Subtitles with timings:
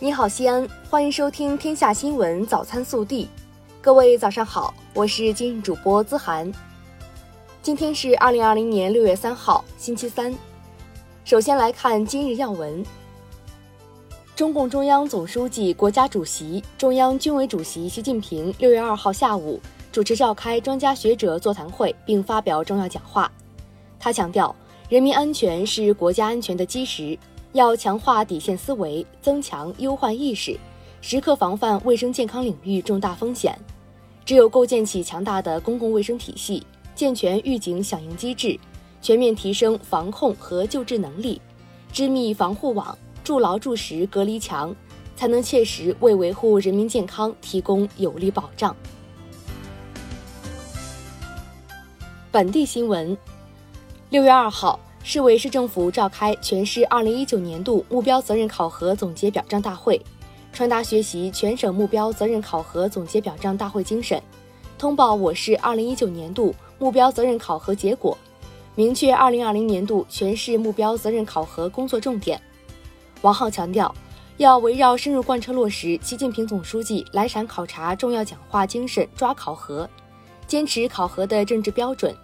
[0.00, 3.24] 你好，西安，欢迎收听《天下新闻早餐速递》。
[3.80, 6.52] 各位早上好，我是今日主播资涵。
[7.60, 10.32] 今天是二零二零年六月三号，星期三。
[11.24, 12.86] 首先来看今日要闻。
[14.36, 19.60] 中共中央总书记、国家主席、中央军委主席习近平六月二号下午
[19.90, 23.28] 主持召开专家学者座谈会，并发表重要讲话。
[23.98, 24.54] 他强调，
[24.88, 27.18] 人民安全是国家安全的基石。
[27.52, 30.58] 要强化底线思维，增强忧患意识，
[31.00, 33.58] 时刻防范卫生健康领域重大风险。
[34.24, 36.62] 只有构建起强大的公共卫生体系，
[36.94, 38.58] 健全预警响应机制，
[39.00, 41.40] 全面提升防控和救治能力，
[41.90, 44.76] 织密防护网，筑牢筑实隔离墙，
[45.16, 48.76] 才能切实为维护人民健康提供有力保障。
[52.30, 53.16] 本地新闻，
[54.10, 54.78] 六月二号。
[55.10, 59.98] 市委市政府召开全市二零一九年度目标责任考核总结表彰大会，
[60.52, 64.22] 传达学习全省目标责任考核总结表彰大会精神，
[64.76, 68.18] 通报我市二零一九年度目标责任考核结果，
[68.74, 72.38] 明确二零二零年度全市目标责任考核工作重点。
[73.22, 73.94] 王浩强调，
[74.36, 79.88] 要围绕深入贯彻落实习近平总书记来陕考察重要讲话精神抓考核，
[80.46, 82.14] 坚持考核的政治标准。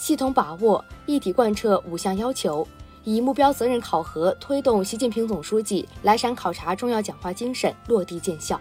[0.00, 2.66] 系统把握、一体贯彻五项要求，
[3.04, 8.58] 以目标责任考核推动习近平总书记来陕考察重要讲话精神落地见效。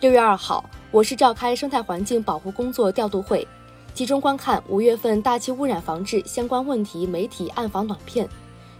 [0.00, 3.48] 六月二号，我市召开生态环境保护工作调度会，
[3.94, 8.28] 集中观看五月份大气污染防治相关问题媒体暗访短片，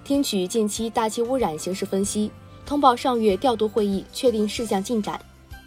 [0.04, 2.30] 听取近期大气污染形势分析，
[2.66, 5.18] 通报上月调度会议确定事项进展，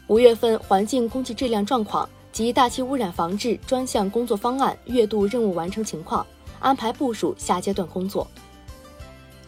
[0.05, 2.07] 五月份环境空气质量状况。
[2.35, 6.27] 及大气污染防治专项工作方案月度任务完成情况，
[6.59, 8.27] 安排部署下阶段工作。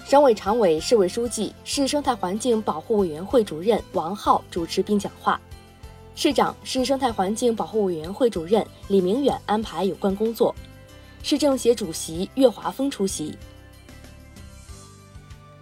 [0.05, 5.37] 省委常委、市委书记、市生态环境保护委员会主任王浩主持并讲话，
[6.15, 10.55] 市长、市生态环境保护委员会主任李明远安排有关工作，
[11.21, 13.37] 市政协主席岳华峰出席。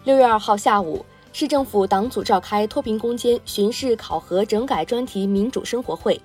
[0.03, 1.03] 六月二号下午，
[1.33, 6.21] 市政府党组召开脱贫攻坚巡视考核整改专题民主生活会。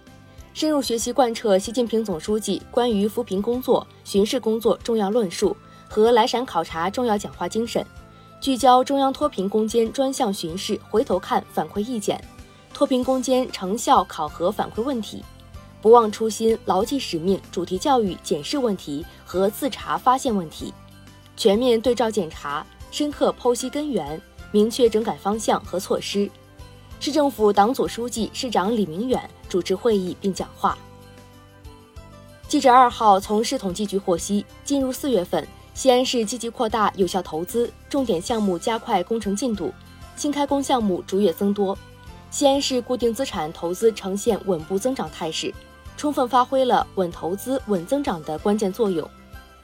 [0.53, 5.56] 深入学习贯彻习近平总书记关于扶贫工作、巡视工作重要论述
[5.88, 7.84] 和来陕考察重要讲话精神，
[8.41, 12.22] 聚焦中央脱贫攻坚专项巡视回头看反馈意见、
[12.75, 15.25] 脱贫攻坚成效考核反馈问题，
[15.81, 20.75] 不忘初心、牢记使命主题教育检视问题和自查发现问题，
[21.37, 26.28] 全面对照检查，深刻剖析根源，明确整改方向和措施。
[26.99, 30.78] 市政府党组书记、市长李明远主持会议并讲话。
[32.49, 39.72] 记者二号从市统计局获悉，进入四月份，西安市积极扩大有效投资，重点项目加快工程进度，
[40.16, 41.77] 新开工项目逐月增多，
[42.31, 45.53] 西安市固定资产投资呈现稳步增长态势，
[45.97, 49.09] 充分发挥了稳投资、稳增长的关键作用。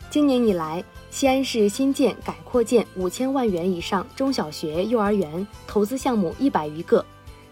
[0.09, 7.05] 今年以来，西安市新建、改扩建五千万元以上中小学、幼儿园投资项目一百余个。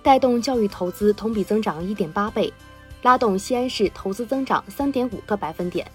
[0.05, 2.53] 带动教育投资同比增长一点八倍，
[3.01, 5.91] 拉动西安市投资增长三点五个百分点。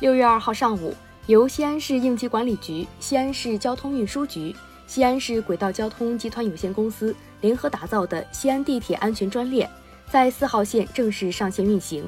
[0.00, 0.94] 六月二号上午，
[1.28, 4.54] 由西安市应急管理局、西安市交通运输局、
[4.86, 9.66] 西安市轨道交通集团有限公司联合打造的西安地铁安全专列，
[10.10, 12.06] 在四号线正式上线运行。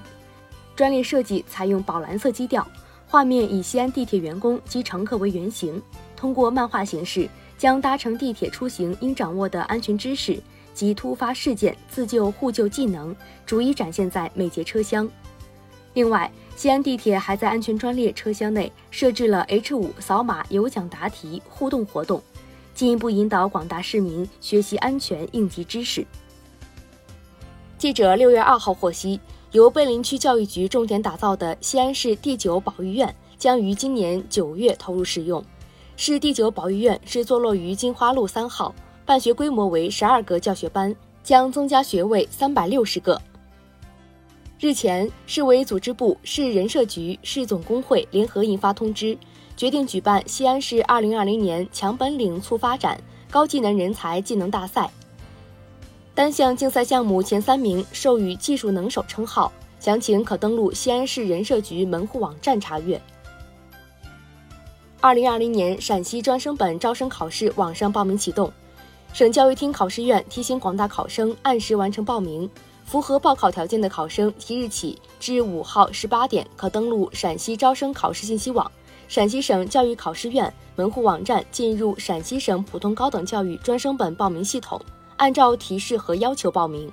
[0.77, 2.69] 专列设计采用宝蓝色基调，
[3.11, 5.83] 画面以西安地铁员工及乘客为原型，
[6.17, 7.29] 通过漫画形式。
[7.59, 15.07] 将搭乘地铁出行应掌握的安全知识及突发事件自救互救技能逐一展现在每节车厢。
[15.93, 22.23] 另外，西安地铁还在安全专列车厢内设置了 H 五扫码有奖答题互动活动，
[22.75, 26.07] 进一步引导广大市民学习安全应急知识。
[27.77, 29.21] 记者六月二号获悉，
[29.53, 35.45] 由碑林区教育局重点打造的西安市第九保育院将于今年九月投入使用。
[35.97, 38.73] 市第九保育院是坐落于金花路三号，
[39.05, 40.95] 办学规模为十二个教学班，
[41.25, 43.21] 将增加学位三百六十个。
[44.61, 49.19] 日前，市委组织部、市人社局、市总工会联合印发通知，
[49.57, 54.89] 决定举办西安市二零二零年强本领促发展高技能人才技能大赛。
[56.15, 63.01] 单项竞赛项目前三名授予技术能手称号，详情可登录西安市人社局门户网站查阅。
[65.01, 68.53] 二零二零年陕西专升本招生考试网上报名启动，
[69.15, 72.49] 省教育厅考试院提醒广大考生按时完成报名。
[72.85, 78.69] 符合报考条件的考生，即日起至五号十八点可登录陕西招生考试信息网，
[79.07, 84.81] 陕西省教育考试院门户网站进入陕西省普通高等教育专升本报名系统，
[85.21, 86.91] 按照提示和要求报名。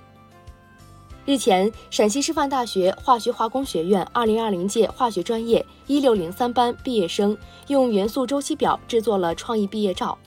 [1.25, 7.37] 日前，陕西师范大学化学化工学院2020届化学专业1603班毕业生
[7.67, 10.17] 用元素周期表制作了创意毕业照。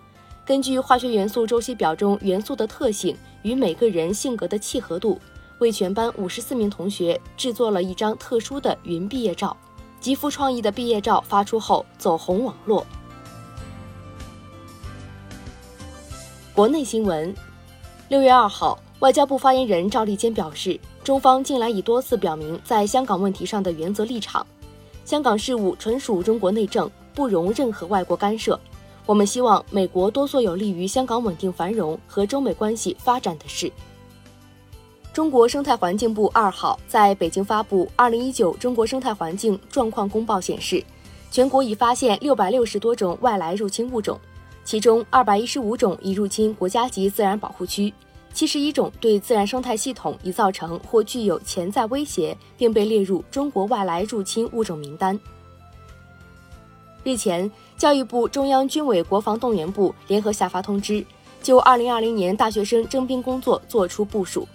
[0.47, 5.21] 根据化学元素周期表中元素的特性与每个人性格的契合度，
[5.59, 9.55] 为全班54名同学制作了一张特殊的云毕业照。
[10.01, 12.87] 极富创意的毕业照发出后走红网络。
[16.55, 17.35] 国内新闻，
[18.11, 18.77] 六月二号。
[18.99, 24.45] 外交部发言人赵立坚表示，中方近来已多次表明在香港问题上的原则立场，
[25.05, 28.59] 香港事务纯属中国内政，不容任何外国干涉。
[29.07, 33.71] 我们希望美国多做有利于香港稳定繁荣和中美关系发展的事。
[35.13, 40.85] 中国生态环境部二号在北京发布《二零一九中国生态环境状况公报》，显示，
[41.31, 44.19] 全国已发现六百六十多种外来入侵物种，
[44.65, 47.93] 其中二百一十五种已入侵国家级自然保护区。
[48.33, 55.19] 七十一种对自然生态系统已造成或具有潜在威胁，并被列入中国外来入侵物种名单。
[57.03, 61.05] 日前，教育部、中央军委国防动员部联合下发通知，
[61.43, 64.47] 就二零二零年大学生征兵工作作出部署。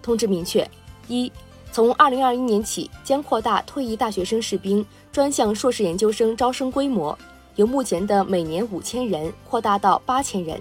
[0.00, 0.70] 通知明确：
[1.08, 1.32] 一、
[1.72, 7.18] 从二零二一年起，将扩大退役大学生士兵专项硕士研究生招生规模，
[7.56, 10.60] 由目前的每年五千人扩大到八千人。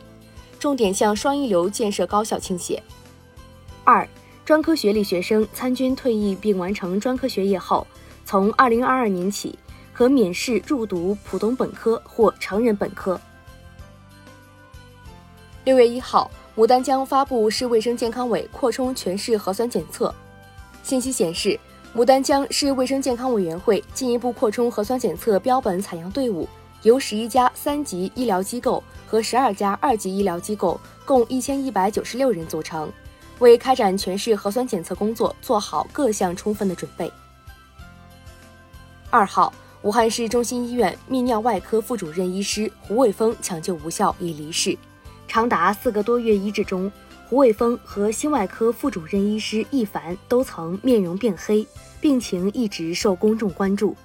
[0.60, 2.82] 重点向双一流建设高校倾斜。
[3.84, 4.08] 二、
[4.46, 7.86] 专科学历学生参军退役并完成专科学业后，
[8.24, 9.60] 从二零二二年起
[9.92, 13.20] 可免试入读普通本科或成人本科。
[15.66, 20.16] 六月一号，牡丹江发布市卫生健康委扩充全市核酸检测
[20.82, 21.60] 信息显示，
[21.94, 26.48] 牡丹江市卫生健康委员会进一步扩充核酸检测标本采样队伍。
[26.84, 32.92] 由十一家三级医疗机构和十二家二级医疗机构共一千一百九十六人组成，
[33.40, 37.12] 为开展全市核酸检测工作做好各项充分的准备。
[39.10, 44.78] 二号，武汉市中心医院泌尿外科副主任医师胡卫峰抢救无效已离世，
[45.28, 46.92] 长达四个多月医治中，
[47.30, 51.66] 胡卫峰和心外科副主任医师易凡都曾面容变黑，
[52.02, 53.96] 病情一直受公众关注。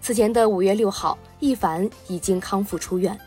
[0.00, 3.18] 此前的五月六号，一凡已经康复出院。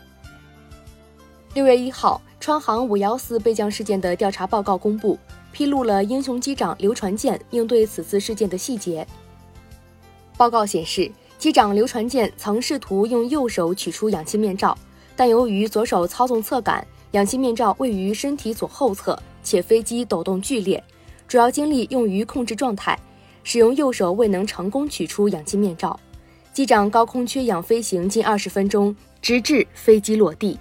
[1.54, 5.18] 六月一号，川航五幺四备降事件的调查报告公布，
[5.52, 9.06] 披露了英雄机长刘传健应对此次事件的细节。
[10.36, 14.78] 报告显示，机长刘传健曾试图用右手取出氧气面罩，
[15.16, 20.82] 但由于左手操纵侧杆，氧气面罩位于身体左后侧，且飞机抖动剧烈，
[21.26, 22.98] 主要精力用于控制状态，
[23.42, 25.98] 使用右手未能成功取出氧气面罩。
[26.60, 30.58] 机长高空缺氧飞行近二十分钟，直至飞机落地。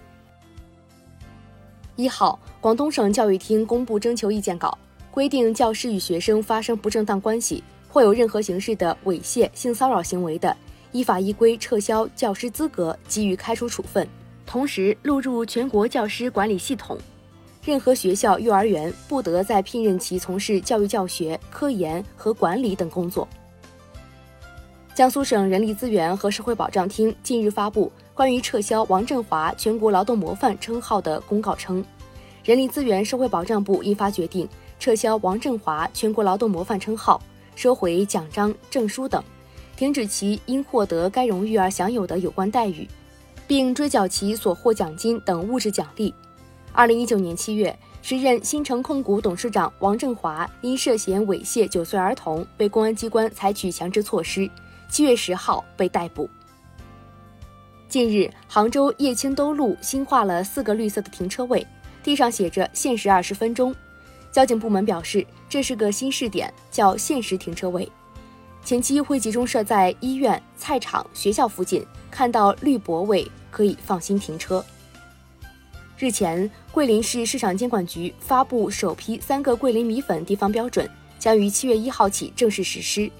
[1.98, 4.78] 一号，广东省教育厅公布征求意见稿，
[5.12, 10.56] 规定教师与学生发生不正当关系或有任何形式的猥亵、性骚扰行为的，
[10.94, 14.07] 依法依规撤销教师资格，给予开除处分，
[14.45, 16.98] 同时录入全国教师管理系统。
[17.62, 23.28] 任何学校、幼儿园不得再聘任其从事教育教学、科研和管理等工作。
[25.00, 31.81] 江苏省人力资源和社会保障厅近日发布关于撤销王振华全国劳动模范称号的公告称，
[32.44, 34.45] 人力资源社会保障部印发决定，
[34.78, 37.21] 撤销王振华全国劳动模范称号，
[37.56, 39.23] 收回奖章、证书等，
[39.78, 42.85] 停止其因获得该荣誉而享有的有关待遇，
[43.47, 46.14] 并追缴其所获奖金等物质奖励。
[46.73, 54.52] 二零一九年七月，时任新城控股董事长王振华因涉嫌猥亵九岁儿童，被公安机关采取强制措施。
[54.90, 56.30] 七月十号被逮捕。
[57.88, 61.66] 近日，杭州叶青兜路新划了四个绿色的停车位，
[62.04, 63.74] 地上写着“限时二十分钟”。
[64.31, 67.92] 交警部门表示，这是个新试点，叫限时停车位，
[68.64, 74.64] 前期会集中设在医院、菜场、学校附近，看到绿泊位可以放心停车。
[75.98, 83.12] 日前，桂林市市场监管局发布首批三个桂林米粉地方标准，将于七月一号起正式实施。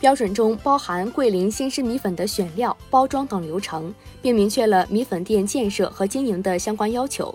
[0.00, 7.34] 标准中包含桂林鲜食米粉的选料、包装等流程，并明确了米粉店建设和经营的相关要求，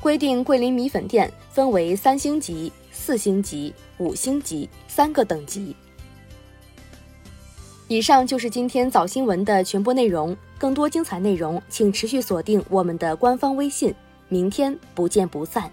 [0.00, 5.74] 规定桂林米粉店分为三星级、四星级、五星级三个等级。
[7.88, 13.92] 以上就是今天早新闻的全部内容，更多精彩内容请持续锁定我们的官方微信，
[14.28, 15.70] 明天不见不散。